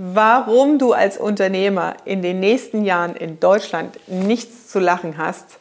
warum 0.00 0.78
du 0.78 0.92
als 0.92 1.18
Unternehmer 1.18 1.96
in 2.04 2.22
den 2.22 2.38
nächsten 2.38 2.84
Jahren 2.84 3.16
in 3.16 3.40
Deutschland 3.40 3.98
nichts 4.06 4.68
zu 4.68 4.78
lachen 4.78 5.18
hast, 5.18 5.58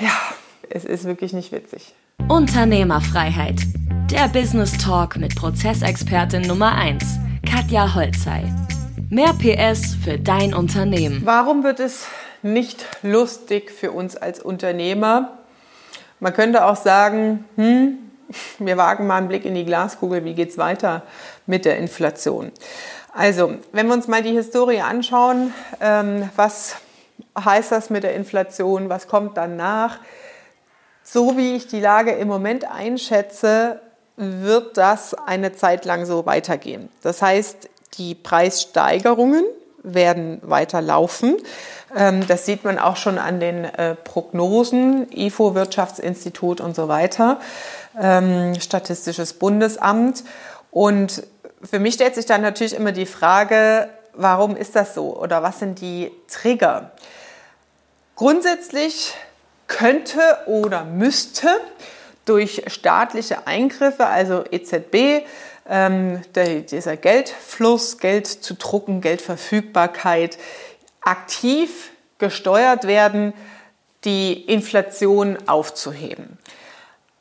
ja, 0.00 0.10
es 0.68 0.84
ist 0.84 1.04
wirklich 1.04 1.32
nicht 1.32 1.52
witzig. 1.52 1.94
Unternehmerfreiheit. 2.28 3.60
Der 4.10 4.26
Business 4.26 4.76
Talk 4.76 5.16
mit 5.16 5.36
Prozessexpertin 5.36 6.42
Nummer 6.42 6.74
1, 6.74 7.04
Katja 7.48 7.94
Holzei. 7.94 8.52
Mehr 9.08 9.32
PS 9.34 9.94
für 10.02 10.18
dein 10.18 10.52
Unternehmen. 10.52 11.22
Warum 11.24 11.62
wird 11.62 11.78
es 11.78 12.06
nicht 12.42 12.84
lustig 13.04 13.70
für 13.70 13.92
uns 13.92 14.16
als 14.16 14.40
Unternehmer? 14.40 15.38
Man 16.18 16.34
könnte 16.34 16.64
auch 16.64 16.76
sagen, 16.76 17.44
hm, 17.54 17.98
wir 18.58 18.76
wagen 18.76 19.06
mal 19.06 19.18
einen 19.18 19.28
Blick 19.28 19.44
in 19.44 19.54
die 19.54 19.64
Glaskugel, 19.64 20.24
wie 20.24 20.34
geht 20.34 20.50
es 20.50 20.58
weiter 20.58 21.02
mit 21.46 21.64
der 21.64 21.78
Inflation? 21.78 22.50
Also, 23.14 23.56
wenn 23.72 23.88
wir 23.88 23.92
uns 23.92 24.08
mal 24.08 24.22
die 24.22 24.32
Historie 24.32 24.80
anschauen, 24.80 25.52
ähm, 25.82 26.30
was 26.34 26.76
heißt 27.38 27.70
das 27.70 27.90
mit 27.90 28.04
der 28.04 28.14
Inflation, 28.14 28.88
was 28.88 29.06
kommt 29.06 29.36
danach? 29.36 29.98
So 31.02 31.36
wie 31.36 31.54
ich 31.54 31.66
die 31.66 31.80
Lage 31.80 32.12
im 32.12 32.26
Moment 32.26 32.64
einschätze, 32.64 33.80
wird 34.16 34.78
das 34.78 35.12
eine 35.12 35.52
Zeit 35.52 35.84
lang 35.84 36.06
so 36.06 36.24
weitergehen. 36.24 36.88
Das 37.02 37.20
heißt, 37.20 37.68
die 37.98 38.14
Preissteigerungen 38.14 39.44
werden 39.82 40.40
weiter 40.42 40.80
laufen. 40.80 41.36
Ähm, 41.94 42.26
das 42.26 42.46
sieht 42.46 42.64
man 42.64 42.78
auch 42.78 42.96
schon 42.96 43.18
an 43.18 43.40
den 43.40 43.64
äh, 43.64 43.94
Prognosen, 43.94 45.06
IFO 45.12 45.54
Wirtschaftsinstitut 45.54 46.62
und 46.62 46.74
so 46.74 46.88
weiter, 46.88 47.40
ähm, 48.00 48.58
Statistisches 48.58 49.34
Bundesamt. 49.34 50.24
Und 50.70 51.24
für 51.62 51.78
mich 51.78 51.94
stellt 51.94 52.14
sich 52.14 52.26
dann 52.26 52.42
natürlich 52.42 52.74
immer 52.74 52.92
die 52.92 53.06
Frage, 53.06 53.88
warum 54.14 54.56
ist 54.56 54.76
das 54.76 54.94
so 54.94 55.16
oder 55.16 55.42
was 55.42 55.58
sind 55.58 55.80
die 55.80 56.10
Trigger? 56.28 56.92
Grundsätzlich 58.16 59.14
könnte 59.68 60.20
oder 60.46 60.84
müsste 60.84 61.48
durch 62.24 62.64
staatliche 62.66 63.46
Eingriffe, 63.46 64.06
also 64.06 64.44
EZB, 64.50 65.24
ähm, 65.68 66.22
der, 66.34 66.60
dieser 66.60 66.96
Geldfluss, 66.96 67.98
Geld 67.98 68.26
zu 68.26 68.54
drucken, 68.54 69.00
Geldverfügbarkeit 69.00 70.38
aktiv 71.00 71.90
gesteuert 72.18 72.86
werden, 72.86 73.32
die 74.04 74.42
Inflation 74.42 75.38
aufzuheben. 75.46 76.38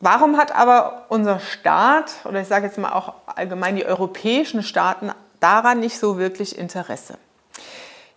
Warum 0.01 0.37
hat 0.37 0.53
aber 0.53 1.05
unser 1.09 1.39
Staat 1.39 2.11
oder 2.25 2.41
ich 2.41 2.47
sage 2.47 2.65
jetzt 2.65 2.77
mal 2.77 2.91
auch 2.91 3.13
allgemein 3.27 3.75
die 3.75 3.85
europäischen 3.85 4.63
Staaten 4.63 5.11
daran 5.39 5.79
nicht 5.79 5.97
so 5.99 6.17
wirklich 6.17 6.57
Interesse? 6.57 7.17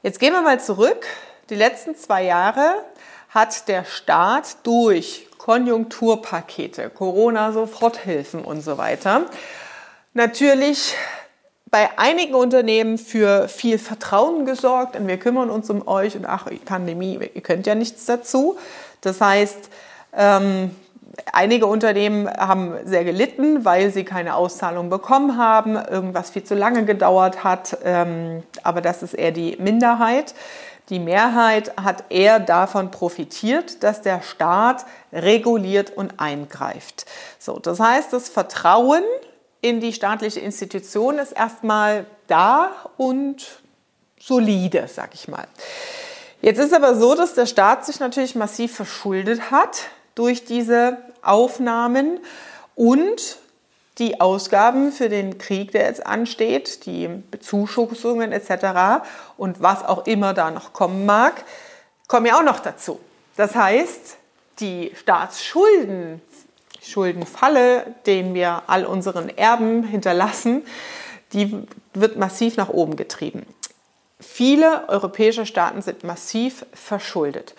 Jetzt 0.03 0.19
gehen 0.19 0.33
wir 0.33 0.43
mal 0.43 0.61
zurück. 0.61 1.07
Die 1.51 1.55
letzten 1.55 1.95
zwei 1.95 2.25
Jahre 2.25 2.75
hat 3.29 3.69
der 3.69 3.85
Staat 3.85 4.57
durch 4.63 5.29
Konjunkturpakete, 5.39 6.89
Corona-Soforthilfen 6.89 8.45
und 8.45 8.63
so 8.63 8.79
weiter 8.79 9.27
natürlich 10.15 10.95
bei 11.71 11.99
einigen 11.99 12.35
Unternehmen 12.35 12.99
für 12.99 13.49
viel 13.49 13.79
Vertrauen 13.79 14.47
gesorgt 14.47 14.97
und 14.97 15.09
wir 15.09 15.19
kümmern 15.19 15.51
uns 15.51 15.69
um 15.69 15.87
euch 15.87 16.17
und 16.17 16.25
ach, 16.25 16.47
Pandemie, 16.65 17.19
ihr 17.35 17.41
könnt 17.43 17.67
ja 17.67 17.75
nichts 17.75 18.07
dazu. 18.07 18.57
Das 19.01 19.21
heißt, 19.21 19.71
ähm, 20.17 20.71
Einige 21.33 21.67
Unternehmen 21.67 22.29
haben 22.29 22.75
sehr 22.85 23.05
gelitten, 23.05 23.65
weil 23.65 23.91
sie 23.91 24.05
keine 24.05 24.35
Auszahlung 24.35 24.91
bekommen 24.91 25.37
haben, 25.37 25.77
irgendwas 25.77 26.31
viel 26.31 26.45
zu 26.45 26.55
lange 26.55 26.85
gedauert 26.85 27.45
hat, 27.45 27.79
ähm, 27.85 28.43
aber 28.63 28.81
das 28.81 29.03
ist 29.03 29.15
eher 29.15 29.33
die 29.33 29.57
Minderheit. 29.59 30.35
Die 30.91 30.99
Mehrheit 30.99 31.73
hat 31.79 32.05
eher 32.11 32.41
davon 32.41 32.91
profitiert, 32.91 33.83
dass 33.83 34.03
der 34.03 34.23
Staat 34.23 34.85
reguliert 35.13 35.91
und 35.97 36.21
eingreift. 36.21 37.07
So, 37.39 37.59
das 37.59 37.81
heißt, 37.81 38.13
das 38.13 38.29
Vertrauen 38.29 39.03
in 39.63 39.81
die 39.81 39.95
staatliche 39.95 40.41
Institution 40.41 41.19
ist 41.19 41.33
erstmal 41.33 42.05
da 42.27 42.71
und 42.99 43.63
solide, 44.21 44.89
sag 44.89 45.15
ich 45.15 45.27
mal. 45.27 45.47
Jetzt 46.43 46.59
ist 46.59 46.75
aber 46.75 46.95
so, 46.95 47.15
dass 47.15 47.33
der 47.33 47.47
Staat 47.47 47.87
sich 47.87 48.01
natürlich 48.01 48.35
massiv 48.35 48.75
verschuldet 48.75 49.51
hat 49.51 49.87
durch 50.15 50.45
diese 50.45 50.99
Aufnahmen 51.27 52.21
und 52.75 53.39
die 53.99 54.21
Ausgaben 54.21 54.91
für 54.91 55.09
den 55.09 55.39
Krieg, 55.39 55.71
der 55.73 55.87
jetzt 55.87 56.05
ansteht, 56.05 56.85
die 56.87 57.09
Bezuschussungen 57.31 58.33
etc. 58.33 59.07
und 59.37 59.63
was 59.63 59.85
auch 59.85 60.07
immer 60.07 60.35
da 60.35 60.51
noch 60.51 60.73
kommen 60.73 61.07
mag, 61.07 61.45
kommen 62.09 62.27
ja 62.27 62.39
auch 62.39 62.43
noch 62.43 62.61
dazu. 62.61 62.99
Das 63.37 63.55
heißt, 63.55 64.17
die 64.61 64.93
Staatsschulden, 64.97 66.21
Schuldenfalle, 66.83 67.87
den 68.07 68.35
wir 68.35 68.63
all 68.67 68.85
unseren 68.85 69.29
Erben 69.29 69.85
hinterlassen, 69.85 70.63
die 71.33 71.67
wird 71.95 72.17
massiv 72.17 72.57
nach 72.57 72.69
oben 72.69 72.97
getrieben. 72.97 73.47
Viele 74.21 74.89
europäische 74.89 75.47
Staaten 75.47 75.83
sind 75.83 76.05
massiv 76.05 76.67
verschuldet. 76.73 77.55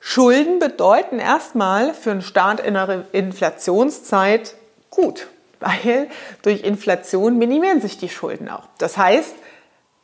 Schulden 0.00 0.58
bedeuten 0.58 1.18
erstmal 1.18 1.92
für 1.92 2.10
einen 2.10 2.22
Staat 2.22 2.60
in 2.60 2.76
einer 2.76 3.04
Inflationszeit 3.12 4.56
gut, 4.88 5.28
weil 5.60 6.08
durch 6.42 6.62
Inflation 6.64 7.38
minimieren 7.38 7.80
sich 7.82 7.98
die 7.98 8.08
Schulden 8.08 8.48
auch. 8.48 8.66
Das 8.78 8.96
heißt, 8.96 9.34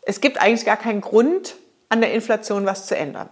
es 0.03 0.21
gibt 0.21 0.41
eigentlich 0.41 0.67
gar 0.67 0.77
keinen 0.77 1.01
Grund, 1.01 1.57
an 1.89 2.01
der 2.01 2.12
Inflation 2.12 2.67
was 2.67 2.87
zu 2.87 2.97
ändern. 2.97 3.29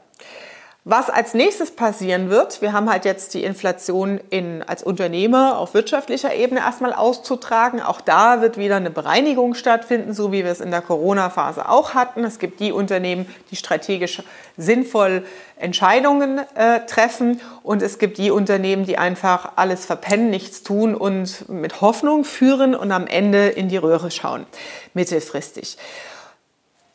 Was 0.86 1.08
als 1.08 1.32
nächstes 1.32 1.70
passieren 1.70 2.28
wird, 2.28 2.60
wir 2.60 2.74
haben 2.74 2.90
halt 2.90 3.06
jetzt 3.06 3.32
die 3.32 3.42
Inflation 3.42 4.20
in, 4.28 4.62
als 4.62 4.82
Unternehmer 4.82 5.56
auf 5.56 5.72
wirtschaftlicher 5.72 6.34
Ebene 6.34 6.60
erstmal 6.60 6.92
auszutragen. 6.92 7.80
Auch 7.80 8.02
da 8.02 8.42
wird 8.42 8.58
wieder 8.58 8.76
eine 8.76 8.90
Bereinigung 8.90 9.54
stattfinden, 9.54 10.12
so 10.12 10.30
wie 10.30 10.44
wir 10.44 10.52
es 10.52 10.60
in 10.60 10.70
der 10.70 10.82
Corona-Phase 10.82 11.70
auch 11.70 11.94
hatten. 11.94 12.22
Es 12.22 12.38
gibt 12.38 12.60
die 12.60 12.70
Unternehmen, 12.70 13.24
die 13.50 13.56
strategisch 13.56 14.22
sinnvoll 14.58 15.24
Entscheidungen 15.56 16.42
äh, 16.54 16.84
treffen 16.84 17.40
und 17.62 17.80
es 17.80 17.98
gibt 17.98 18.18
die 18.18 18.30
Unternehmen, 18.30 18.84
die 18.84 18.98
einfach 18.98 19.52
alles 19.56 19.86
verpennen, 19.86 20.28
nichts 20.28 20.64
tun 20.64 20.94
und 20.94 21.48
mit 21.48 21.80
Hoffnung 21.80 22.24
führen 22.24 22.74
und 22.74 22.92
am 22.92 23.06
Ende 23.06 23.48
in 23.48 23.70
die 23.70 23.78
Röhre 23.78 24.10
schauen, 24.10 24.44
mittelfristig. 24.92 25.78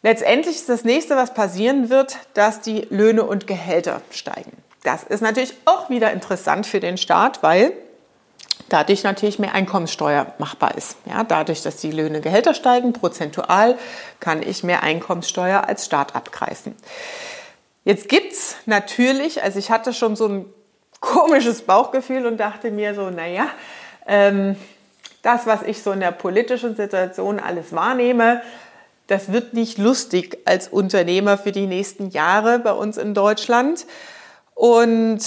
Letztendlich 0.02 0.56
ist 0.56 0.70
das 0.70 0.86
nächste, 0.86 1.16
was 1.18 1.34
passieren 1.34 1.90
wird, 1.90 2.18
dass 2.34 2.62
die 2.62 2.88
Löhne 2.90 3.24
und 3.26 3.48
Gehälter 3.48 4.02
steigen. 4.12 4.52
Das 4.84 5.04
ist 5.04 5.22
natürlich 5.22 5.54
auch 5.66 5.90
wieder 5.90 6.12
interessant 6.12 6.66
für 6.66 6.80
den 6.80 6.98
Staat, 6.98 7.44
weil 7.44 7.74
dadurch 8.70 9.04
natürlich 9.04 9.40
mehr 9.40 9.54
Einkommenssteuer 9.54 10.34
machbar 10.38 10.78
ist. 10.78 10.96
Ja, 11.06 11.24
dadurch, 11.24 11.64
dass 11.64 11.78
die 11.78 11.92
Löhne, 11.92 12.22
Gehälter 12.22 12.54
steigen, 12.54 12.94
prozentual 12.94 13.78
kann 14.20 14.42
ich 14.42 14.64
mehr 14.64 14.84
Einkommenssteuer 14.84 15.68
als 15.68 15.86
Staat 15.86 16.16
abgreifen. 16.16 16.76
Jetzt 17.84 18.08
gibt 18.08 18.32
es 18.34 18.56
natürlich, 18.66 19.44
also 19.44 19.60
ich 19.60 19.72
hatte 19.72 19.94
schon 19.94 20.16
so 20.16 20.28
ein 20.28 20.46
komisches 21.02 21.64
Bauchgefühl 21.64 22.26
und 22.26 22.38
dachte 22.38 22.72
mir 22.72 22.94
so, 22.94 23.10
naja, 23.10 23.48
ähm, 24.06 24.56
das, 25.24 25.46
was 25.46 25.64
ich 25.64 25.82
so 25.84 25.92
in 25.92 26.00
der 26.00 26.12
politischen 26.12 26.76
Situation 26.76 27.40
alles 27.40 27.74
wahrnehme, 27.74 28.42
das 29.10 29.32
wird 29.32 29.54
nicht 29.54 29.80
lustig 29.80 30.38
als 30.46 30.68
Unternehmer 30.68 31.38
für 31.40 31.52
die 31.52 31.66
nächsten 31.66 32.12
Jahre 32.12 32.60
bei 32.60 32.72
uns 32.72 32.96
in 32.98 33.16
Deutschland. 33.16 33.88
Und 34.54 35.20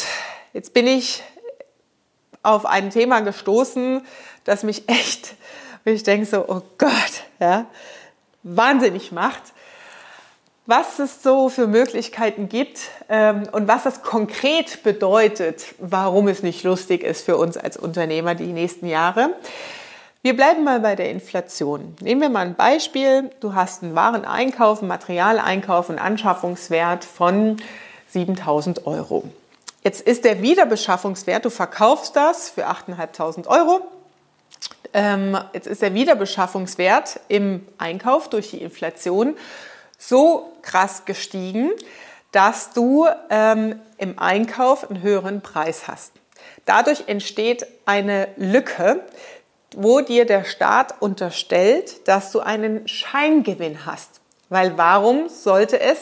jetzt 0.52 0.72
bin 0.72 0.86
ich 0.86 1.22
auf 2.44 2.64
ein 2.64 2.90
Thema 2.90 3.20
gestoßen, 3.20 4.02
das 4.44 4.62
mich 4.62 4.84
echt, 4.88 5.34
ich 5.84 6.04
denke 6.04 6.26
so, 6.26 6.44
oh 6.46 6.62
Gott, 6.78 7.24
ja, 7.40 7.66
wahnsinnig 8.44 9.10
macht. 9.10 9.42
Was 10.66 11.00
es 11.00 11.24
so 11.24 11.48
für 11.48 11.66
Möglichkeiten 11.66 12.48
gibt 12.48 12.82
ähm, 13.08 13.48
und 13.50 13.66
was 13.66 13.82
das 13.82 14.02
konkret 14.02 14.84
bedeutet, 14.84 15.74
warum 15.78 16.28
es 16.28 16.44
nicht 16.44 16.62
lustig 16.62 17.02
ist 17.02 17.24
für 17.24 17.36
uns 17.36 17.56
als 17.56 17.76
Unternehmer 17.76 18.36
die 18.36 18.52
nächsten 18.52 18.86
Jahre. 18.86 19.34
Wir 20.24 20.36
bleiben 20.36 20.62
mal 20.62 20.78
bei 20.78 20.94
der 20.94 21.10
Inflation. 21.10 21.96
Nehmen 22.00 22.20
wir 22.20 22.28
mal 22.28 22.46
ein 22.46 22.54
Beispiel. 22.54 23.32
Du 23.40 23.56
hast 23.56 23.82
einen 23.82 23.96
Wareneinkauf, 23.96 24.78
einen 24.78 24.86
Materialeinkauf, 24.86 25.90
einen 25.90 25.98
Anschaffungswert 25.98 27.04
von 27.04 27.56
7000 28.06 28.86
Euro. 28.86 29.24
Jetzt 29.82 30.00
ist 30.00 30.24
der 30.24 30.40
Wiederbeschaffungswert, 30.40 31.44
du 31.44 31.50
verkaufst 31.50 32.14
das 32.14 32.50
für 32.50 32.68
8.500 32.68 33.48
Euro. 33.48 33.80
Ähm, 34.94 35.36
jetzt 35.54 35.66
ist 35.66 35.82
der 35.82 35.92
Wiederbeschaffungswert 35.92 37.18
im 37.26 37.66
Einkauf 37.78 38.30
durch 38.30 38.50
die 38.50 38.62
Inflation 38.62 39.34
so 39.98 40.52
krass 40.62 41.04
gestiegen, 41.04 41.72
dass 42.30 42.70
du 42.70 43.08
ähm, 43.28 43.80
im 43.98 44.20
Einkauf 44.20 44.88
einen 44.88 45.02
höheren 45.02 45.40
Preis 45.40 45.88
hast. 45.88 46.12
Dadurch 46.64 47.08
entsteht 47.08 47.66
eine 47.86 48.28
Lücke, 48.36 49.00
wo 49.76 50.00
dir 50.00 50.24
der 50.24 50.44
Staat 50.44 51.00
unterstellt, 51.00 52.06
dass 52.08 52.32
du 52.32 52.40
einen 52.40 52.86
Scheingewinn 52.88 53.86
hast. 53.86 54.20
Weil 54.48 54.76
warum 54.76 55.28
sollte 55.28 55.80
es, 55.80 55.98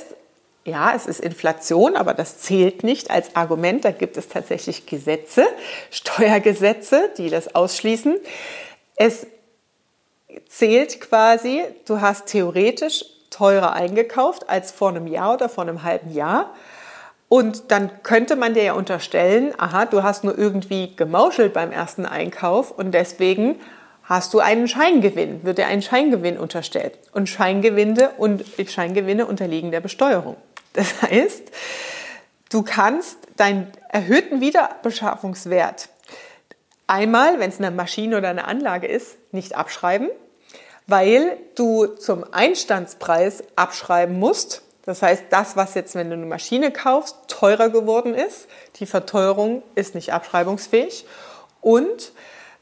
ja, 0.65 0.93
es 0.95 1.07
ist 1.07 1.21
Inflation, 1.21 1.97
aber 1.97 2.15
das 2.15 2.39
zählt 2.41 2.83
nicht 2.83 3.11
als 3.11 3.37
Argument, 3.37 3.85
da 3.85 3.93
gibt 3.93 4.17
es 4.17 4.29
tatsächlich 4.29 4.87
Gesetze, 4.87 5.47
Steuergesetze, 5.91 7.11
die 7.17 7.31
das 7.31 7.55
ausschließen. 7.55 8.19
Es 8.97 9.27
zählt 10.49 11.01
quasi, 11.01 11.63
du 11.87 12.01
hast 12.01 12.27
theoretisch 12.27 13.05
teurer 13.31 13.73
eingekauft 13.73 14.49
als 14.49 14.73
vor 14.73 14.89
einem 14.91 15.07
Jahr 15.07 15.35
oder 15.35 15.49
vor 15.49 15.63
einem 15.63 15.83
halben 15.83 16.13
Jahr. 16.13 16.53
Und 17.31 17.71
dann 17.71 18.03
könnte 18.03 18.35
man 18.35 18.55
dir 18.55 18.65
ja 18.65 18.73
unterstellen, 18.73 19.55
aha, 19.57 19.87
du 19.87 20.03
hast 20.03 20.25
nur 20.25 20.37
irgendwie 20.37 20.97
gemauschelt 20.97 21.53
beim 21.53 21.71
ersten 21.71 22.05
Einkauf 22.05 22.73
und 22.73 22.91
deswegen 22.91 23.61
hast 24.03 24.35
du 24.35 24.41
einen 24.41 24.67
Scheingewinn, 24.67 25.45
wird 25.45 25.59
dir 25.59 25.69
ein 25.69 25.81
Scheingewinn 25.81 26.37
unterstellt. 26.37 26.99
Und 27.13 27.29
Scheingewinne 27.29 28.11
und 28.19 28.43
Scheingewinne 28.67 29.27
unterliegen 29.27 29.71
der 29.71 29.79
Besteuerung. 29.79 30.35
Das 30.73 31.03
heißt, 31.03 31.53
du 32.51 32.65
kannst 32.65 33.17
deinen 33.37 33.69
erhöhten 33.91 34.41
Wiederbeschaffungswert 34.41 35.89
einmal, 36.89 37.39
wenn 37.39 37.51
es 37.51 37.59
eine 37.59 37.71
Maschine 37.71 38.19
oder 38.19 38.31
eine 38.31 38.49
Anlage 38.49 38.89
ist, 38.89 39.19
nicht 39.31 39.55
abschreiben, 39.55 40.11
weil 40.89 41.37
du 41.55 41.87
zum 41.87 42.25
Einstandspreis 42.33 43.45
abschreiben 43.55 44.19
musst. 44.19 44.63
Das 44.85 45.03
heißt, 45.03 45.25
das, 45.31 45.57
was 45.57 45.75
jetzt, 45.75 45.95
wenn 45.95 46.09
du 46.09 46.15
eine 46.15 46.27
Maschine 46.27 46.71
kaufst, 46.71 47.17
teurer 47.29 47.69
geworden 47.69 48.15
ist, 48.15 48.49
die 48.77 48.87
Verteuerung 48.87 49.63
ist 49.75 49.95
nicht 49.95 50.13
abschreibungsfähig 50.13 51.05
und 51.61 52.13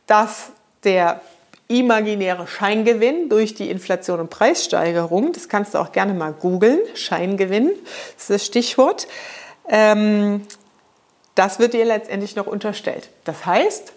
dass 0.07 0.51
der 0.85 1.21
imaginäre 1.69 2.47
Scheingewinn 2.47 3.29
durch 3.29 3.55
die 3.55 3.71
Inflation 3.71 4.21
und 4.21 4.31
Preissteigerung, 4.31 5.33
das 5.33 5.49
kannst 5.49 5.75
du 5.75 5.79
auch 5.79 5.93
gerne 5.93 6.15
mal 6.15 6.33
googeln, 6.33 6.81
Scheingewinn, 6.95 7.71
ist 8.17 8.31
das 8.31 8.45
Stichwort, 8.45 9.07
ähm, 9.69 10.47
das 11.35 11.59
wird 11.59 11.75
dir 11.75 11.85
letztendlich 11.85 12.35
noch 12.35 12.47
unterstellt. 12.47 13.11
Das 13.25 13.47
heißt, 13.47 13.93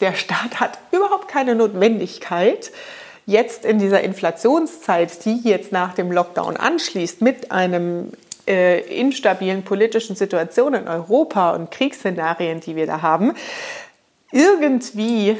der 0.00 0.14
Staat 0.14 0.58
hat 0.58 0.78
überhaupt 0.90 1.28
keine 1.28 1.54
Notwendigkeit, 1.54 2.72
jetzt 3.26 3.64
in 3.64 3.78
dieser 3.78 4.00
Inflationszeit, 4.02 5.24
die 5.24 5.40
jetzt 5.42 5.72
nach 5.72 5.94
dem 5.94 6.10
Lockdown 6.10 6.56
anschließt, 6.56 7.20
mit 7.20 7.50
einem 7.50 8.12
äh, 8.46 8.80
instabilen 8.98 9.64
politischen 9.64 10.16
Situation 10.16 10.74
in 10.74 10.88
Europa 10.88 11.50
und 11.50 11.70
Kriegsszenarien, 11.70 12.60
die 12.60 12.76
wir 12.76 12.86
da 12.86 13.02
haben, 13.02 13.34
irgendwie 14.32 15.36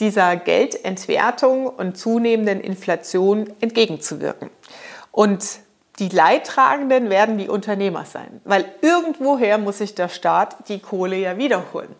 dieser 0.00 0.36
Geldentwertung 0.36 1.68
und 1.68 1.96
zunehmenden 1.96 2.60
Inflation 2.60 3.52
entgegenzuwirken. 3.60 4.50
Und 5.12 5.44
die 5.98 6.08
Leidtragenden 6.08 7.10
werden 7.10 7.38
die 7.38 7.48
Unternehmer 7.48 8.04
sein, 8.04 8.40
weil 8.44 8.64
irgendwoher 8.80 9.58
muss 9.58 9.78
sich 9.78 9.94
der 9.94 10.08
Staat 10.08 10.68
die 10.68 10.80
Kohle 10.80 11.16
ja 11.16 11.36
wiederholen. 11.36 11.94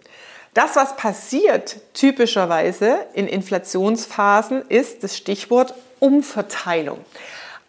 Das, 0.54 0.76
was 0.76 0.96
passiert 0.96 1.76
typischerweise 1.94 3.06
in 3.14 3.26
Inflationsphasen, 3.26 4.62
ist 4.69 5.02
das 5.02 5.16
Stichwort 5.16 5.75
Umverteilung. 5.99 6.99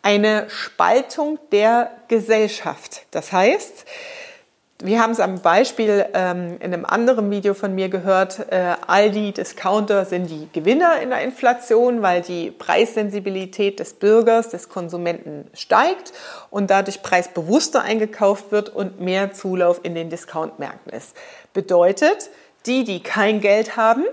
Eine 0.01 0.49
Spaltung 0.49 1.39
der 1.53 1.91
Gesellschaft. 2.09 3.05
Das 3.11 3.31
heißt, 3.31 3.85
wir 4.83 5.01
haben 5.01 5.11
es 5.11 5.21
am 5.21 5.41
Beispiel 5.41 6.07
ähm, 6.13 6.57
in 6.59 6.73
einem 6.73 6.83
anderen 6.83 7.31
Video 7.31 7.53
von 7.53 7.73
mir 7.73 7.87
gehört, 7.87 8.51
äh, 8.51 8.75
Aldi, 8.85 9.31
Discounter 9.31 10.03
sind 10.03 10.29
die 10.29 10.49
Gewinner 10.51 10.99
in 11.01 11.09
der 11.09 11.21
Inflation, 11.21 12.01
weil 12.01 12.21
die 12.21 12.51
Preissensibilität 12.51 13.79
des 13.79 13.93
Bürgers, 13.93 14.49
des 14.49 14.67
Konsumenten 14.67 15.47
steigt 15.53 16.11
und 16.49 16.69
dadurch 16.69 17.01
preisbewusster 17.01 17.81
eingekauft 17.81 18.51
wird 18.51 18.67
und 18.67 18.99
mehr 18.99 19.31
Zulauf 19.31 19.79
in 19.83 19.95
den 19.95 20.09
Discountmärkten 20.09 20.91
ist. 20.91 21.15
Bedeutet, 21.53 22.29
die, 22.65 22.83
die 22.83 23.01
kein 23.01 23.41
Geld 23.41 23.77
haben, 23.77 24.05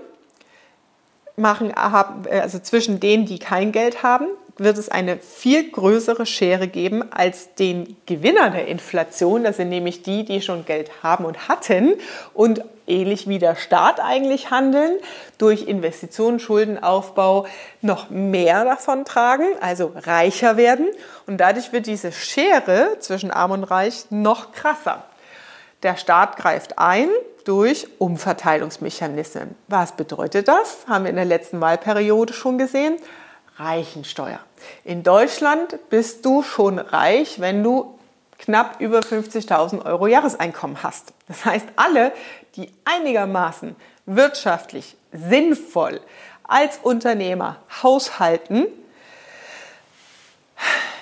machen, 1.35 1.73
also 1.73 2.59
zwischen 2.59 2.99
denen, 2.99 3.25
die 3.25 3.39
kein 3.39 3.71
Geld 3.71 4.03
haben, 4.03 4.27
wird 4.57 4.77
es 4.77 4.89
eine 4.89 5.17
viel 5.17 5.71
größere 5.71 6.25
Schere 6.25 6.67
geben 6.67 7.11
als 7.11 7.55
den 7.55 7.97
Gewinner 8.05 8.51
der 8.51 8.67
Inflation. 8.67 9.43
Das 9.43 9.57
sind 9.57 9.69
nämlich 9.69 10.03
die, 10.03 10.23
die 10.23 10.41
schon 10.41 10.65
Geld 10.65 10.91
haben 11.01 11.25
und 11.25 11.47
hatten 11.47 11.95
und 12.33 12.63
ähnlich 12.85 13.27
wie 13.27 13.39
der 13.39 13.55
Staat 13.55 13.99
eigentlich 13.99 14.51
handeln, 14.51 14.99
durch 15.37 15.63
Investitionen, 15.63 16.39
Schuldenaufbau 16.39 17.47
noch 17.81 18.09
mehr 18.09 18.65
davon 18.65 19.05
tragen, 19.05 19.45
also 19.61 19.93
reicher 19.95 20.57
werden. 20.57 20.87
Und 21.25 21.37
dadurch 21.37 21.71
wird 21.71 21.87
diese 21.87 22.11
Schere 22.11 22.97
zwischen 22.99 23.31
Arm 23.31 23.51
und 23.51 23.63
Reich 23.63 24.05
noch 24.09 24.51
krasser. 24.51 25.03
Der 25.81 25.95
Staat 25.95 26.37
greift 26.37 26.77
ein 26.77 27.07
durch 27.43 27.87
Umverteilungsmechanismen. 27.97 29.55
Was 29.67 29.93
bedeutet 29.93 30.47
das? 30.47 30.79
Haben 30.87 31.05
wir 31.05 31.09
in 31.09 31.15
der 31.15 31.25
letzten 31.25 31.61
Wahlperiode 31.61 32.33
schon 32.33 32.57
gesehen. 32.57 32.97
Reichensteuer. 33.57 34.39
In 34.83 35.03
Deutschland 35.03 35.77
bist 35.89 36.25
du 36.25 36.43
schon 36.43 36.79
reich, 36.79 37.39
wenn 37.39 37.63
du 37.63 37.97
knapp 38.37 38.81
über 38.81 38.99
50.000 38.99 39.85
Euro 39.85 40.07
Jahreseinkommen 40.07 40.81
hast. 40.83 41.13
Das 41.27 41.45
heißt, 41.45 41.67
alle, 41.75 42.11
die 42.55 42.71
einigermaßen 42.85 43.75
wirtschaftlich 44.05 44.95
sinnvoll 45.11 46.01
als 46.43 46.79
Unternehmer 46.81 47.57
haushalten, 47.83 48.67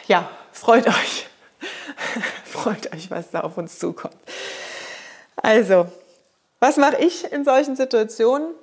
ja, 0.07 0.30
freut 0.51 0.88
euch. 0.88 1.27
freut 2.45 2.94
euch, 2.94 3.12
was 3.12 3.30
da 3.31 3.42
auf 3.42 3.57
uns 3.57 3.80
zukommt. 3.80 4.15
Also, 5.38 5.88
was 6.59 6.77
mache 6.77 6.97
ich 6.97 7.31
in 7.31 7.45
solchen 7.45 7.75
Situationen? 7.75 8.53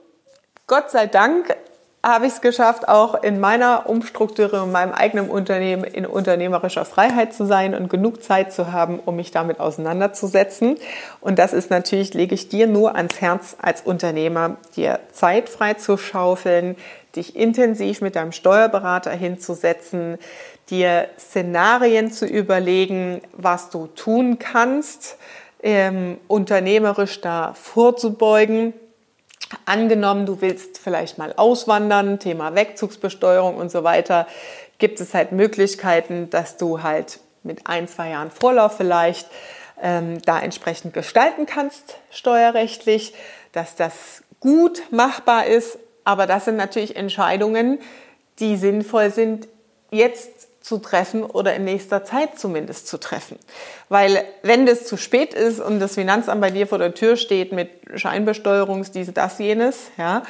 Gott 0.67 0.91
sei 0.91 1.07
Dank 1.07 1.57
habe 2.03 2.27
ich 2.27 2.35
es 2.35 2.41
geschafft, 2.41 2.89
auch 2.89 3.21
in 3.23 3.41
meiner 3.41 3.89
Umstrukturierung, 3.89 4.67
in 4.67 4.73
meinem 4.73 4.93
eigenen 4.93 5.29
Unternehmen 5.29 5.83
in 5.83 6.07
unternehmerischer 6.07 6.85
Freiheit 6.85 7.35
zu 7.35 7.47
sein 7.47 7.75
und 7.75 7.89
genug 7.91 8.23
Zeit 8.23 8.53
zu 8.53 8.71
haben, 8.71 9.01
um 9.01 9.17
mich 9.17 9.33
damit 9.33 9.59
auseinanderzusetzen. 9.59 10.77
Und 11.21 11.41
das 11.41 11.53
ist 11.53 11.69
natürlich, 11.69 12.15
lege 12.15 12.35
ich 12.35 12.49
dir 12.49 12.69
nur 12.69 12.95
ans 12.95 13.21
Herz 13.21 13.57
als 13.61 13.83
Unternehmer, 13.83 14.57
dir 14.77 15.01
Zeit 15.11 15.49
frei 15.49 15.75
zu 15.75 15.97
schaufeln, 15.97 16.77
dich 17.17 17.35
intensiv 17.35 18.03
mit 18.03 18.15
deinem 18.15 18.33
Steuerberater 18.33 19.11
hinzusetzen, 19.11 20.19
dir 20.71 21.09
Szenarien 21.19 22.13
zu 22.13 22.27
überlegen, 22.27 23.21
was 23.33 23.71
du 23.71 23.89
tun 23.89 24.39
kannst, 24.39 25.17
ähm, 25.67 26.19
unternehmerisch 26.29 27.21
da 27.21 27.53
vorzubeugen. 27.55 28.73
Angenommen, 29.65 30.25
du 30.25 30.41
willst 30.41 30.79
vielleicht 30.79 31.19
mal 31.19 31.35
auswandern, 31.37 32.21
Thema 32.21 32.55
Wegzugsbesteuerung 32.55 33.57
und 33.57 33.73
so 33.73 33.83
weiter, 33.83 34.29
gibt 34.79 35.01
es 35.01 35.13
halt 35.13 35.33
Möglichkeiten, 35.33 36.31
dass 36.31 36.57
du 36.57 36.85
halt 36.85 37.19
mit 37.43 37.67
ein, 37.67 37.89
zwei 37.89 38.11
Jahren 38.11 38.31
Vorlauf 38.31 38.77
vielleicht 38.77 39.29
ähm, 39.83 40.23
da 40.23 40.39
entsprechend 40.39 40.95
gestalten 40.95 41.47
kannst, 41.47 41.99
steuerrechtlich, 42.11 43.15
dass 43.51 43.75
das 43.75 44.23
gut 44.39 44.83
machbar 44.93 45.47
ist. 45.47 45.81
Aber 46.05 46.29
das 46.29 46.45
sind 46.45 46.57
natürlich 46.57 46.95
Entscheidungen, 46.95 47.81
die 48.39 48.57
sinnvoll 48.57 49.11
sind, 49.11 49.49
jetzt 49.91 50.46
zu 50.67 50.79
treffen 50.79 51.23
oder 51.23 51.55
in 51.55 51.63
nächster 51.63 52.03
Zeit 52.03 52.41
zumindest 52.41 52.89
zu 52.89 52.99
treffen. 52.99 53.39
Weil 53.89 54.25
wenn 54.43 54.67
das 54.67 54.85
zu 54.85 54.97
spät 54.97 55.33
ist 55.33 55.61
und 55.61 55.79
das 55.79 55.95
Finanzamt 55.95 56.41
bei 56.41 56.51
dir 56.51 56.67
vor 56.67 56.79
der 56.79 56.93
Tür 56.93 57.17
steht 57.17 57.53
mit 57.53 57.71
Scheinbesteuerungs, 57.95 58.91
diese, 58.91 59.13
das, 59.13 59.39
jenes, 59.39 59.93
ja, 59.97 60.25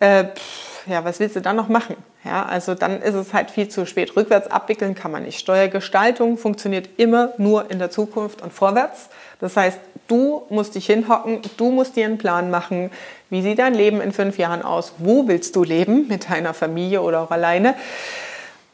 äh, 0.00 0.24
pff, 0.24 0.86
ja, 0.86 1.04
was 1.04 1.20
willst 1.20 1.36
du 1.36 1.42
dann 1.42 1.56
noch 1.56 1.68
machen? 1.68 1.96
Ja, 2.24 2.42
also 2.46 2.74
dann 2.74 3.02
ist 3.02 3.14
es 3.14 3.34
halt 3.34 3.50
viel 3.50 3.68
zu 3.68 3.84
spät. 3.84 4.16
Rückwärts 4.16 4.50
abwickeln 4.50 4.94
kann 4.94 5.10
man 5.10 5.24
nicht. 5.24 5.38
Steuergestaltung 5.38 6.38
funktioniert 6.38 6.88
immer 6.96 7.34
nur 7.36 7.70
in 7.70 7.78
der 7.78 7.90
Zukunft 7.90 8.40
und 8.40 8.50
vorwärts. 8.50 9.10
Das 9.40 9.58
heißt, 9.58 9.78
du 10.08 10.46
musst 10.48 10.74
dich 10.74 10.86
hinhocken, 10.86 11.42
du 11.58 11.70
musst 11.70 11.96
dir 11.96 12.06
einen 12.06 12.16
Plan 12.16 12.50
machen, 12.50 12.90
wie 13.28 13.42
sieht 13.42 13.58
dein 13.58 13.74
Leben 13.74 14.00
in 14.00 14.12
fünf 14.12 14.38
Jahren 14.38 14.62
aus, 14.62 14.94
wo 14.96 15.28
willst 15.28 15.54
du 15.54 15.64
leben, 15.64 16.08
mit 16.08 16.30
deiner 16.30 16.54
Familie 16.54 17.02
oder 17.02 17.20
auch 17.20 17.30
alleine. 17.30 17.74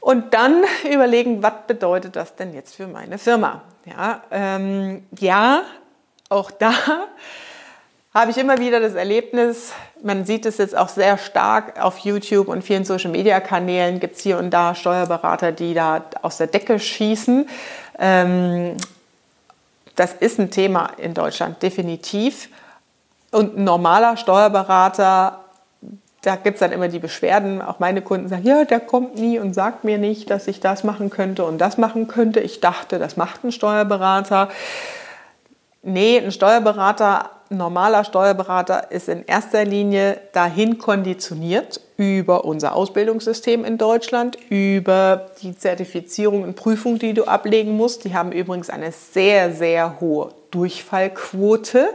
Und 0.01 0.35
dann 0.35 0.65
überlegen, 0.93 1.43
was 1.43 1.67
bedeutet 1.67 2.17
das 2.17 2.35
denn 2.37 2.55
jetzt 2.55 2.75
für 2.77 2.87
meine 2.87 3.19
Firma? 3.19 3.63
Ja, 3.85 4.23
ähm, 4.31 5.07
ja 5.19 5.63
auch 6.29 6.51
da 6.51 6.73
habe 8.15 8.31
ich 8.31 8.39
immer 8.39 8.59
wieder 8.59 8.81
das 8.81 8.95
Erlebnis, 8.95 9.73
man 10.03 10.25
sieht 10.25 10.47
es 10.47 10.59
jetzt 10.59 10.77
auch 10.77 10.89
sehr 10.89 11.19
stark 11.19 11.83
auf 11.83 11.99
YouTube 11.99 12.49
und 12.49 12.63
vielen 12.63 12.85
Social-Media-Kanälen, 12.85 14.01
gibt 14.01 14.17
es 14.17 14.23
hier 14.23 14.39
und 14.39 14.51
da 14.51 14.75
Steuerberater, 14.75 15.53
die 15.53 15.75
da 15.75 16.05
aus 16.23 16.37
der 16.37 16.47
Decke 16.47 16.79
schießen. 16.79 17.49
Ähm, 17.99 18.77
das 19.97 20.13
ist 20.13 20.39
ein 20.39 20.51
Thema 20.51 20.91
in 20.97 21.15
Deutschland, 21.15 21.63
definitiv. 21.63 22.49
Und 23.31 23.59
ein 23.59 23.65
normaler 23.65 24.17
Steuerberater 24.17 25.45
da 26.23 26.37
gibt 26.37 26.57
es 26.57 26.61
dann 26.61 26.73
immer 26.73 26.89
die 26.89 26.99
Beschwerden. 26.99 27.63
Auch 27.63 27.79
meine 27.79 28.03
Kunden 28.03 28.29
sagen, 28.29 28.45
ja, 28.45 28.65
der 28.65 28.81
kommt 28.81 29.17
nie 29.17 29.39
und 29.39 29.55
sagt 29.55 29.85
mir 29.85 29.99
nicht, 29.99 30.31
dass 30.31 30.49
ich 30.49 30.61
das 30.61 30.83
machen 30.83 31.11
könnte 31.11 31.45
und 31.45 31.59
das 31.59 31.79
machen 31.79 32.09
könnte. 32.09 32.41
Ich 32.41 32.61
dachte, 32.61 32.99
das 32.99 33.17
macht 33.17 33.45
ein 33.45 33.53
Steuerberater. 33.53 34.49
Nee, 35.83 36.19
ein 36.19 36.33
Steuerberater, 36.33 37.31
normaler 37.51 38.05
Steuerberater 38.05 38.91
ist 38.91 39.09
in 39.09 39.25
erster 39.27 39.65
Linie 39.65 40.21
dahin 40.33 40.79
konditioniert 40.79 41.81
über 41.97 42.45
unser 42.45 42.75
Ausbildungssystem 42.75 43.65
in 43.65 43.79
Deutschland, 43.79 44.37
über 44.51 45.27
die 45.41 45.57
Zertifizierung 45.57 46.43
und 46.43 46.57
Prüfung, 46.57 46.99
die 46.99 47.15
du 47.15 47.25
ablegen 47.25 47.77
musst. 47.77 48.05
Die 48.05 48.15
haben 48.15 48.33
übrigens 48.33 48.71
eine 48.71 48.91
sehr, 48.93 49.53
sehr 49.53 50.01
hohe 50.01 50.33
Durchfallquote, 50.51 51.89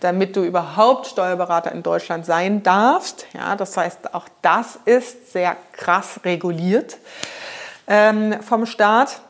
damit 0.00 0.36
du 0.36 0.44
überhaupt 0.44 1.06
Steuerberater 1.06 1.72
in 1.72 1.82
Deutschland 1.82 2.24
sein 2.24 2.62
darfst. 2.62 3.26
Ja, 3.34 3.56
das 3.56 3.76
heißt, 3.76 4.14
auch 4.14 4.28
das 4.42 4.78
ist 4.84 5.32
sehr 5.32 5.56
krass 5.72 6.20
reguliert 6.24 6.98
ähm, 7.86 8.40
vom 8.42 8.66
Staat. 8.66 9.20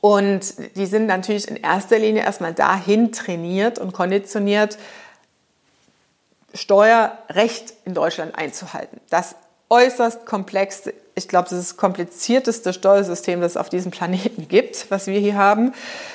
Und 0.00 0.76
die 0.76 0.86
sind 0.86 1.06
natürlich 1.06 1.48
in 1.48 1.56
erster 1.56 1.98
Linie 1.98 2.22
erstmal 2.22 2.54
dahin 2.54 3.12
trainiert 3.12 3.78
und 3.78 3.92
konditioniert, 3.92 4.78
Steuerrecht 6.54 7.74
in 7.84 7.94
Deutschland 7.94 8.36
einzuhalten. 8.36 9.00
Das 9.10 9.34
äußerst 9.68 10.26
komplex, 10.26 10.84
ich 11.18 11.28
glaube, 11.28 11.48
das 11.48 11.58
ist 11.58 11.70
das 11.70 11.76
komplizierteste 11.78 12.74
Steuersystem, 12.74 13.40
das 13.40 13.52
es 13.52 13.56
auf 13.56 13.70
diesem 13.70 13.90
Planeten 13.90 14.48
gibt, 14.48 14.90
was 14.90 15.06
wir 15.06 15.18
hier 15.18 15.34
haben, 15.34 15.72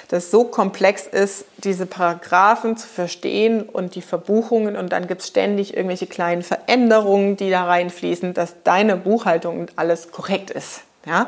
das 0.10 0.30
so 0.30 0.44
komplex 0.44 1.08
ist, 1.08 1.46
diese 1.58 1.88
Paragraphen 1.88 2.78
zu 2.78 2.88
verstehen 2.88 3.64
und 3.64 3.96
die 3.96 4.04
Verbuchungen 4.04 4.78
und 4.78 4.92
dann 4.92 5.08
gibt 5.08 5.22
es 5.22 5.28
ständig 5.28 5.76
irgendwelche 5.76 6.06
kleinen 6.06 6.44
Veränderungen, 6.44 7.36
die 7.36 7.50
da 7.50 7.66
reinfließen, 7.66 8.36
dass 8.36 8.54
deine 8.64 8.96
Buchhaltung 8.96 9.62
und 9.62 9.74
alles 9.76 10.12
korrekt 10.12 10.52
ist. 10.52 10.82
Ja? 11.08 11.28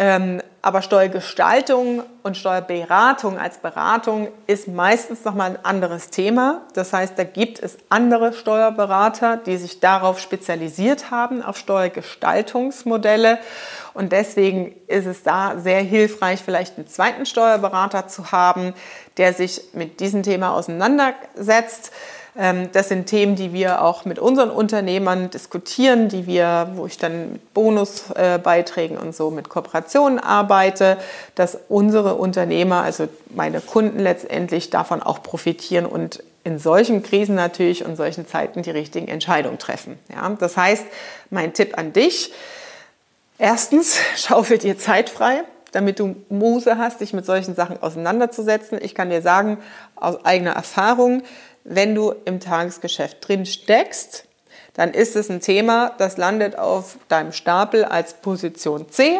Ähm, 0.00 0.40
aber 0.62 0.82
Steuergestaltung 0.82 2.04
und 2.22 2.36
Steuerberatung 2.36 3.38
als 3.38 3.58
Beratung 3.58 4.28
ist 4.46 4.68
meistens 4.68 5.24
nochmal 5.24 5.50
ein 5.50 5.64
anderes 5.64 6.10
Thema. 6.10 6.62
Das 6.74 6.92
heißt, 6.92 7.14
da 7.18 7.24
gibt 7.24 7.60
es 7.60 7.78
andere 7.88 8.32
Steuerberater, 8.32 9.36
die 9.38 9.56
sich 9.56 9.80
darauf 9.80 10.20
spezialisiert 10.20 11.10
haben, 11.10 11.42
auf 11.42 11.56
Steuergestaltungsmodelle. 11.56 13.38
Und 13.94 14.12
deswegen 14.12 14.74
ist 14.86 15.06
es 15.06 15.24
da 15.24 15.58
sehr 15.58 15.80
hilfreich, 15.80 16.42
vielleicht 16.44 16.76
einen 16.76 16.86
zweiten 16.86 17.26
Steuerberater 17.26 18.06
zu 18.06 18.30
haben, 18.30 18.74
der 19.16 19.32
sich 19.32 19.62
mit 19.72 19.98
diesem 19.98 20.22
Thema 20.22 20.52
auseinandersetzt 20.54 21.92
das 22.72 22.88
sind 22.88 23.06
Themen, 23.06 23.34
die 23.34 23.52
wir 23.52 23.82
auch 23.82 24.04
mit 24.04 24.20
unseren 24.20 24.50
Unternehmern 24.50 25.28
diskutieren, 25.28 26.08
die 26.08 26.28
wir, 26.28 26.70
wo 26.74 26.86
ich 26.86 26.96
dann 26.96 27.32
mit 27.32 27.52
Bonusbeiträgen 27.52 28.96
und 28.96 29.12
so 29.12 29.32
mit 29.32 29.48
Kooperationen 29.48 30.20
arbeite, 30.20 30.98
dass 31.34 31.58
unsere 31.68 32.14
Unternehmer, 32.14 32.82
also 32.82 33.08
meine 33.34 33.60
Kunden 33.60 33.98
letztendlich 33.98 34.70
davon 34.70 35.02
auch 35.02 35.20
profitieren 35.20 35.84
und 35.84 36.22
in 36.44 36.60
solchen 36.60 37.02
Krisen 37.02 37.34
natürlich 37.34 37.84
und 37.84 37.96
solchen 37.96 38.28
Zeiten 38.28 38.62
die 38.62 38.70
richtigen 38.70 39.08
Entscheidungen 39.08 39.58
treffen. 39.58 39.98
Ja, 40.08 40.28
das 40.38 40.56
heißt, 40.56 40.84
mein 41.30 41.52
Tipp 41.54 41.76
an 41.76 41.92
dich, 41.92 42.32
erstens, 43.38 43.98
schaufe 44.16 44.58
dir 44.58 44.78
Zeit 44.78 45.10
frei, 45.10 45.42
damit 45.72 45.98
du 45.98 46.16
Muse 46.28 46.78
hast, 46.78 47.00
dich 47.00 47.12
mit 47.12 47.26
solchen 47.26 47.54
Sachen 47.54 47.82
auseinanderzusetzen. 47.82 48.78
Ich 48.80 48.94
kann 48.94 49.10
dir 49.10 49.22
sagen, 49.22 49.58
aus 49.96 50.24
eigener 50.24 50.52
Erfahrung, 50.52 51.22
wenn 51.64 51.94
du 51.94 52.14
im 52.24 52.40
Tagesgeschäft 52.40 53.26
drin 53.26 53.46
steckst, 53.46 54.24
dann 54.74 54.92
ist 54.92 55.16
es 55.16 55.28
ein 55.28 55.40
Thema, 55.40 55.92
das 55.98 56.16
landet 56.16 56.58
auf 56.58 56.98
deinem 57.08 57.32
Stapel 57.32 57.84
als 57.84 58.14
Position 58.14 58.90
C. 58.90 59.18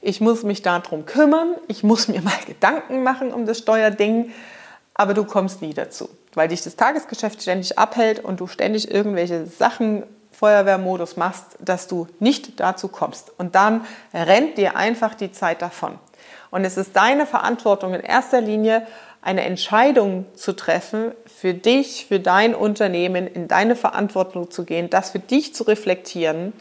Ich 0.00 0.20
muss 0.20 0.44
mich 0.44 0.62
darum 0.62 1.04
kümmern, 1.04 1.56
ich 1.68 1.82
muss 1.82 2.08
mir 2.08 2.22
mal 2.22 2.38
Gedanken 2.46 3.02
machen 3.02 3.32
um 3.32 3.44
das 3.44 3.58
Steuerding, 3.58 4.32
aber 4.94 5.14
du 5.14 5.24
kommst 5.24 5.62
nie 5.62 5.74
dazu, 5.74 6.08
weil 6.34 6.48
dich 6.48 6.62
das 6.62 6.76
Tagesgeschäft 6.76 7.42
ständig 7.42 7.78
abhält 7.78 8.22
und 8.24 8.40
du 8.40 8.46
ständig 8.46 8.90
irgendwelche 8.90 9.46
Sachen 9.46 10.04
Feuerwehrmodus 10.32 11.16
machst, 11.16 11.44
dass 11.58 11.86
du 11.86 12.06
nicht 12.18 12.60
dazu 12.60 12.88
kommst. 12.88 13.32
Und 13.36 13.54
dann 13.54 13.84
rennt 14.14 14.56
dir 14.56 14.76
einfach 14.76 15.14
die 15.14 15.32
Zeit 15.32 15.60
davon. 15.60 15.98
Und 16.50 16.64
es 16.64 16.76
ist 16.76 16.96
deine 16.96 17.26
Verantwortung 17.26 17.94
in 17.94 18.00
erster 18.00 18.40
Linie, 18.40 18.86
eine 19.22 19.42
Entscheidung 19.42 20.26
zu 20.34 20.54
treffen, 20.54 21.12
für 21.26 21.54
dich, 21.54 22.06
für 22.06 22.20
dein 22.20 22.54
Unternehmen, 22.54 23.26
in 23.26 23.48
deine 23.48 23.76
Verantwortung 23.76 24.50
zu 24.50 24.64
gehen, 24.64 24.88
das 24.90 25.10
für 25.10 25.18
dich 25.18 25.54
zu 25.54 25.64
reflektieren 25.64 26.52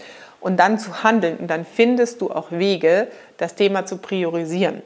und 0.41 0.57
dann 0.57 0.77
zu 0.77 1.03
handeln. 1.03 1.37
Und 1.37 1.47
dann 1.47 1.65
findest 1.65 2.21
du 2.21 2.31
auch 2.31 2.51
Wege, 2.51 3.07
das 3.37 3.55
Thema 3.55 3.85
zu 3.85 3.97
priorisieren. 3.97 4.81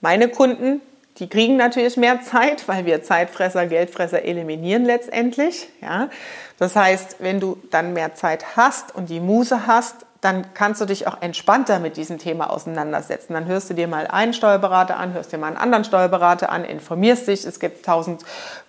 Meine 0.00 0.28
Kunden, 0.28 0.80
die 1.18 1.28
kriegen 1.28 1.56
natürlich 1.56 1.96
mehr 1.96 2.20
Zeit, 2.22 2.68
weil 2.68 2.84
wir 2.84 3.02
Zeitfresser, 3.02 3.66
Geldfresser 3.66 4.24
eliminieren 4.24 4.84
letztendlich. 4.84 5.68
Ja? 5.80 6.10
Das 6.58 6.76
heißt, 6.76 7.16
wenn 7.20 7.40
du 7.40 7.58
dann 7.70 7.92
mehr 7.92 8.14
Zeit 8.14 8.56
hast 8.56 8.94
und 8.94 9.08
die 9.08 9.20
Muse 9.20 9.66
hast, 9.66 10.06
dann 10.20 10.54
kannst 10.54 10.80
du 10.80 10.86
dich 10.86 11.06
auch 11.06 11.22
entspannter 11.22 11.78
mit 11.78 11.96
diesem 11.96 12.18
Thema 12.18 12.50
auseinandersetzen. 12.50 13.34
Dann 13.34 13.46
hörst 13.46 13.70
du 13.70 13.74
dir 13.74 13.86
mal 13.86 14.06
einen 14.06 14.34
Steuerberater 14.34 14.96
an, 14.96 15.12
hörst 15.12 15.32
dir 15.32 15.38
mal 15.38 15.48
einen 15.48 15.56
anderen 15.56 15.84
Steuerberater 15.84 16.50
an, 16.50 16.64
informierst 16.64 17.28
dich. 17.28 17.44
Es 17.44 17.60
gibt 17.60 17.86
tausend 17.86 18.22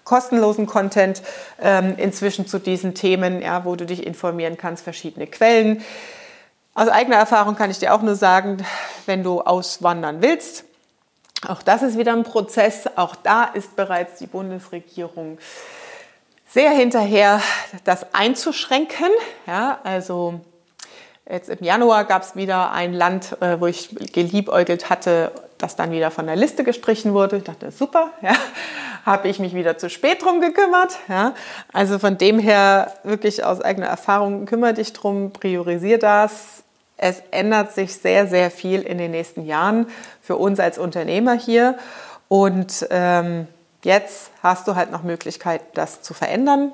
kostenlosen 0.03 0.67
Content 0.67 1.21
ähm, 1.61 1.95
inzwischen 1.97 2.47
zu 2.47 2.59
diesen 2.59 2.93
Themen, 2.93 3.41
ja, 3.41 3.65
wo 3.65 3.75
du 3.75 3.85
dich 3.85 4.05
informieren 4.05 4.57
kannst, 4.57 4.83
verschiedene 4.83 5.25
Quellen. 5.27 5.81
Aus 6.75 6.89
eigener 6.89 7.15
Erfahrung 7.15 7.55
kann 7.55 7.71
ich 7.71 7.79
dir 7.79 7.93
auch 7.95 8.03
nur 8.03 8.15
sagen, 8.15 8.57
wenn 9.07 9.23
du 9.23 9.41
auswandern 9.41 10.21
willst, 10.21 10.63
auch 11.48 11.62
das 11.62 11.84
ist 11.84 11.98
wieder 11.98 12.13
ein 12.13 12.24
Prozess. 12.24 12.88
Auch 12.96 13.15
da 13.15 13.44
ist 13.44 13.75
bereits 13.75 14.17
die 14.20 14.27
Bundesregierung 14.27 15.38
sehr 16.50 16.72
hinterher, 16.72 17.41
das 17.84 18.13
einzuschränken. 18.13 19.10
Ja, 19.46 19.79
also 19.84 20.41
Jetzt 21.29 21.50
im 21.50 21.62
Januar 21.62 22.06
gab 22.06 22.22
es 22.22 22.38
wieder 22.38 22.72
ein 22.72 22.94
Land, 22.94 23.36
äh, 23.41 23.60
wo 23.60 23.67
ich 23.67 23.89
geliebäugelt 24.13 24.89
hatte, 24.89 25.32
das 25.58 25.75
dann 25.75 25.91
wieder 25.91 26.10
von 26.10 26.25
der 26.25 26.38
Liste 26.38 26.63
gestrichen 26.63 27.13
wurde. 27.13 27.38
Ich 27.38 27.44
dachte, 27.44 27.72
super, 27.72 28.12
ja, 28.22 28.34
habe 29.06 29.27
ich 29.27 29.38
mich 29.39 29.53
wieder 29.53 29.77
zu 29.77 29.89
spät 29.89 30.24
drum 30.24 30.39
gekümmert. 30.39 30.98
Ja. 31.10 31.34
Also 31.74 32.00
von 32.00 32.17
dem 32.17 32.39
her 32.39 32.94
wirklich 33.03 33.44
aus 33.44 33.60
eigener 33.60 33.88
Erfahrung 33.88 34.46
kümmere 34.46 34.75
dich 34.75 34.94
drum, 34.94 35.32
priorisiere 35.34 36.00
das. 36.00 36.63
Es 36.97 37.21
ändert 37.31 37.73
sich 37.73 37.93
sehr, 37.93 38.27
sehr 38.27 38.49
viel 38.49 38.81
in 38.81 38.97
den 38.97 39.11
nächsten 39.11 39.45
Jahren 39.45 39.87
für 40.21 40.35
uns 40.35 40.59
als 40.59 40.77
Unternehmer 40.77 41.33
hier. 41.33 41.77
Und 42.27 42.87
ähm, 42.89 43.47
jetzt 43.83 44.31
hast 44.41 44.67
du 44.67 44.75
halt 44.75 44.91
noch 44.91 45.03
Möglichkeit, 45.03 45.61
das 45.75 46.01
zu 46.01 46.13
verändern, 46.13 46.73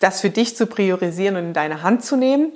das 0.00 0.20
für 0.20 0.30
dich 0.30 0.56
zu 0.56 0.66
priorisieren 0.66 1.36
und 1.36 1.44
in 1.46 1.52
deine 1.52 1.82
Hand 1.82 2.04
zu 2.04 2.16
nehmen 2.16 2.52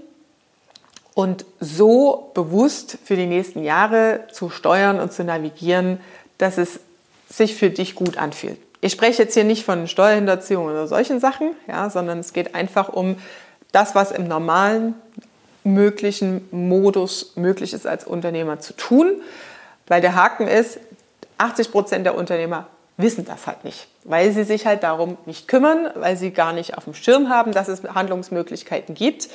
und 1.14 1.44
so 1.58 2.30
bewusst 2.34 2.98
für 3.04 3.16
die 3.16 3.26
nächsten 3.26 3.64
Jahre 3.64 4.24
zu 4.32 4.50
steuern 4.50 5.00
und 5.00 5.12
zu 5.12 5.24
navigieren, 5.24 6.00
dass 6.38 6.58
es 6.58 6.78
sich 7.28 7.56
für 7.56 7.70
dich 7.70 7.96
gut 7.96 8.16
anfühlt. 8.16 8.58
Ich 8.80 8.92
spreche 8.92 9.24
jetzt 9.24 9.34
hier 9.34 9.42
nicht 9.42 9.64
von 9.64 9.88
Steuerhinterziehung 9.88 10.66
oder 10.66 10.86
solchen 10.86 11.18
Sachen, 11.18 11.50
ja, 11.66 11.90
sondern 11.90 12.20
es 12.20 12.32
geht 12.32 12.54
einfach 12.54 12.88
um 12.88 13.16
das, 13.72 13.96
was 13.96 14.12
im 14.12 14.28
normalen 14.28 14.94
möglichen 15.74 16.48
Modus 16.50 17.32
möglich 17.36 17.72
ist 17.72 17.86
als 17.86 18.04
Unternehmer 18.04 18.60
zu 18.60 18.74
tun, 18.74 19.22
weil 19.86 20.00
der 20.00 20.14
Haken 20.14 20.48
ist, 20.48 20.78
80 21.38 21.70
Prozent 21.70 22.06
der 22.06 22.16
Unternehmer 22.16 22.66
wissen 22.96 23.24
das 23.24 23.46
halt 23.46 23.64
nicht, 23.64 23.86
weil 24.04 24.32
sie 24.32 24.44
sich 24.44 24.66
halt 24.66 24.82
darum 24.82 25.16
nicht 25.24 25.48
kümmern, 25.48 25.88
weil 25.94 26.16
sie 26.16 26.32
gar 26.32 26.52
nicht 26.52 26.76
auf 26.76 26.84
dem 26.84 26.94
Schirm 26.94 27.28
haben, 27.28 27.52
dass 27.52 27.68
es 27.68 27.82
Handlungsmöglichkeiten 27.82 28.94
gibt. 28.94 29.28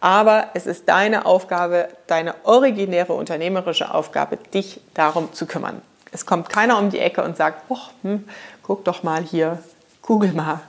Aber 0.00 0.46
es 0.54 0.66
ist 0.66 0.88
deine 0.88 1.26
Aufgabe, 1.26 1.88
deine 2.06 2.34
originäre 2.44 3.12
unternehmerische 3.12 3.92
Aufgabe, 3.92 4.38
dich 4.54 4.80
darum 4.94 5.32
zu 5.34 5.44
kümmern. 5.44 5.82
Es 6.12 6.24
kommt 6.24 6.48
keiner 6.48 6.78
um 6.78 6.90
die 6.90 7.00
Ecke 7.00 7.22
und 7.22 7.36
sagt, 7.36 7.64
oh, 7.68 7.78
hm, 8.02 8.24
guck 8.62 8.84
doch 8.84 9.02
mal 9.02 9.22
hier, 9.22 9.58
google 10.02 10.32
mal 10.32 10.60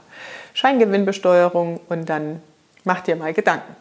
Scheingewinnbesteuerung 0.54 1.80
und 1.88 2.08
dann 2.08 2.42
mach 2.84 3.00
dir 3.00 3.16
mal 3.16 3.32
Gedanken. 3.32 3.74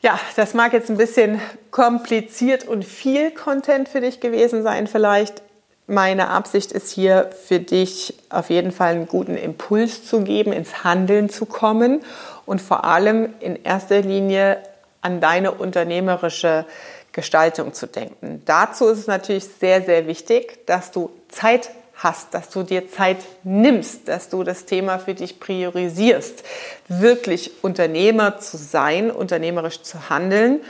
Ja, 0.00 0.18
das 0.36 0.54
mag 0.54 0.72
jetzt 0.72 0.90
ein 0.90 0.96
bisschen 0.96 1.40
kompliziert 1.72 2.66
und 2.66 2.84
viel 2.84 3.32
Content 3.32 3.88
für 3.88 4.00
dich 4.00 4.20
gewesen 4.20 4.62
sein 4.62 4.86
vielleicht. 4.86 5.42
Meine 5.88 6.28
Absicht 6.28 6.70
ist 6.70 6.92
hier 6.92 7.30
für 7.46 7.58
dich 7.58 8.14
auf 8.28 8.50
jeden 8.50 8.70
Fall 8.70 8.92
einen 8.92 9.08
guten 9.08 9.36
Impuls 9.36 10.04
zu 10.04 10.20
geben, 10.20 10.52
ins 10.52 10.84
Handeln 10.84 11.30
zu 11.30 11.46
kommen 11.46 12.02
und 12.46 12.60
vor 12.60 12.84
allem 12.84 13.34
in 13.40 13.62
erster 13.64 14.02
Linie 14.02 14.58
an 15.00 15.20
deine 15.20 15.52
unternehmerische 15.52 16.64
Gestaltung 17.12 17.72
zu 17.72 17.86
denken. 17.86 18.42
Dazu 18.44 18.86
ist 18.86 18.98
es 18.98 19.06
natürlich 19.06 19.48
sehr, 19.58 19.82
sehr 19.82 20.06
wichtig, 20.06 20.64
dass 20.66 20.92
du 20.92 21.10
Zeit 21.28 21.70
hast, 21.98 22.32
dass 22.32 22.48
du 22.48 22.62
dir 22.62 22.88
Zeit 22.88 23.18
nimmst, 23.44 24.08
dass 24.08 24.28
du 24.28 24.44
das 24.44 24.64
Thema 24.64 24.98
für 24.98 25.14
dich 25.14 25.40
priorisierst, 25.40 26.44
wirklich 26.88 27.62
Unternehmer 27.62 28.38
zu 28.38 28.56
sein, 28.56 29.10
unternehmerisch 29.10 29.82
zu 29.82 30.08
handeln. 30.08 30.60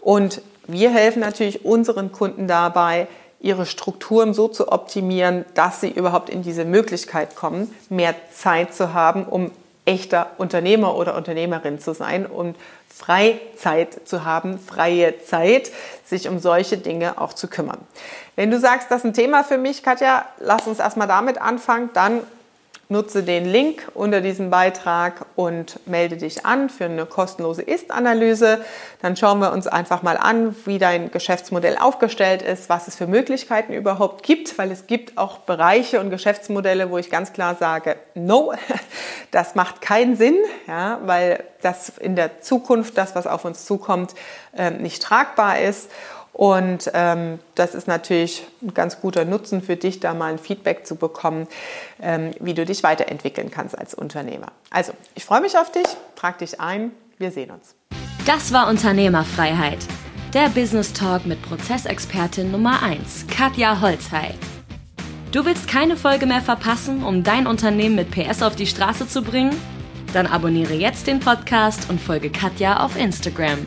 Und 0.00 0.42
wir 0.66 0.90
helfen 0.90 1.20
natürlich 1.20 1.64
unseren 1.64 2.10
Kunden 2.10 2.48
dabei, 2.48 3.06
ihre 3.40 3.66
Strukturen 3.66 4.34
so 4.34 4.48
zu 4.48 4.72
optimieren, 4.72 5.44
dass 5.54 5.80
sie 5.80 5.90
überhaupt 5.90 6.28
in 6.28 6.42
diese 6.42 6.64
Möglichkeit 6.64 7.36
kommen, 7.36 7.72
mehr 7.88 8.14
Zeit 8.32 8.74
zu 8.74 8.94
haben, 8.94 9.24
um 9.24 9.52
echter 9.88 10.32
Unternehmer 10.36 10.94
oder 10.96 11.16
Unternehmerin 11.16 11.80
zu 11.80 11.94
sein 11.94 12.26
und 12.26 12.56
Freizeit 12.94 14.06
zu 14.06 14.26
haben, 14.26 14.58
freie 14.58 15.24
Zeit, 15.24 15.70
sich 16.04 16.28
um 16.28 16.38
solche 16.38 16.76
Dinge 16.76 17.18
auch 17.18 17.32
zu 17.32 17.48
kümmern. 17.48 17.78
Wenn 18.36 18.50
du 18.50 18.60
sagst, 18.60 18.90
das 18.90 18.98
ist 18.98 19.04
ein 19.06 19.14
Thema 19.14 19.44
für 19.44 19.56
mich, 19.56 19.82
Katja, 19.82 20.26
lass 20.40 20.66
uns 20.66 20.78
erstmal 20.78 21.08
damit 21.08 21.40
anfangen, 21.40 21.88
dann 21.94 22.20
Nutze 22.90 23.22
den 23.22 23.44
Link 23.44 23.86
unter 23.92 24.22
diesem 24.22 24.48
Beitrag 24.48 25.26
und 25.36 25.78
melde 25.86 26.16
dich 26.16 26.46
an 26.46 26.70
für 26.70 26.86
eine 26.86 27.04
kostenlose 27.04 27.60
Ist-Analyse. 27.60 28.64
Dann 29.02 29.14
schauen 29.14 29.40
wir 29.40 29.52
uns 29.52 29.66
einfach 29.66 30.02
mal 30.02 30.16
an, 30.16 30.56
wie 30.64 30.78
dein 30.78 31.10
Geschäftsmodell 31.10 31.76
aufgestellt 31.76 32.40
ist, 32.40 32.70
was 32.70 32.88
es 32.88 32.96
für 32.96 33.06
Möglichkeiten 33.06 33.74
überhaupt 33.74 34.22
gibt, 34.22 34.56
weil 34.56 34.70
es 34.70 34.86
gibt 34.86 35.18
auch 35.18 35.36
Bereiche 35.36 36.00
und 36.00 36.08
Geschäftsmodelle, 36.08 36.90
wo 36.90 36.96
ich 36.96 37.10
ganz 37.10 37.34
klar 37.34 37.56
sage, 37.56 37.96
no, 38.14 38.54
das 39.32 39.54
macht 39.54 39.82
keinen 39.82 40.16
Sinn, 40.16 40.38
ja, 40.66 40.98
weil 41.04 41.44
das 41.60 41.90
in 41.98 42.16
der 42.16 42.40
Zukunft, 42.40 42.96
das, 42.96 43.14
was 43.14 43.26
auf 43.26 43.44
uns 43.44 43.66
zukommt, 43.66 44.14
ähm, 44.56 44.78
nicht 44.78 45.02
tragbar 45.02 45.60
ist. 45.60 45.90
Und 46.38 46.88
ähm, 46.94 47.40
das 47.56 47.74
ist 47.74 47.88
natürlich 47.88 48.46
ein 48.62 48.72
ganz 48.72 49.00
guter 49.00 49.24
Nutzen 49.24 49.60
für 49.60 49.74
dich, 49.74 49.98
da 49.98 50.14
mal 50.14 50.30
ein 50.30 50.38
Feedback 50.38 50.86
zu 50.86 50.94
bekommen, 50.94 51.48
ähm, 52.00 52.30
wie 52.38 52.54
du 52.54 52.64
dich 52.64 52.84
weiterentwickeln 52.84 53.50
kannst 53.50 53.76
als 53.76 53.92
Unternehmer. 53.92 54.52
Also, 54.70 54.92
ich 55.16 55.24
freue 55.24 55.40
mich 55.40 55.58
auf 55.58 55.72
dich, 55.72 55.88
trag 56.14 56.38
dich 56.38 56.60
ein, 56.60 56.92
wir 57.18 57.32
sehen 57.32 57.50
uns. 57.50 57.74
Das 58.24 58.52
war 58.52 58.68
Unternehmerfreiheit. 58.68 59.80
Der 60.32 60.48
Business 60.50 60.92
Talk 60.92 61.26
mit 61.26 61.42
Prozessexpertin 61.42 62.52
Nummer 62.52 62.84
1, 62.84 63.26
Katja 63.26 63.80
Holzhey. 63.80 64.30
Du 65.32 65.44
willst 65.44 65.66
keine 65.66 65.96
Folge 65.96 66.26
mehr 66.26 66.40
verpassen, 66.40 67.02
um 67.02 67.24
dein 67.24 67.48
Unternehmen 67.48 67.96
mit 67.96 68.12
PS 68.12 68.42
auf 68.42 68.54
die 68.54 68.68
Straße 68.68 69.08
zu 69.08 69.22
bringen? 69.22 69.56
Dann 70.12 70.28
abonniere 70.28 70.74
jetzt 70.74 71.08
den 71.08 71.18
Podcast 71.18 71.90
und 71.90 72.00
folge 72.00 72.30
Katja 72.30 72.84
auf 72.84 72.96
Instagram. 72.96 73.66